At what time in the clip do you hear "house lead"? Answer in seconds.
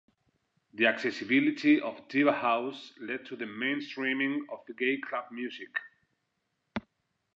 2.33-3.23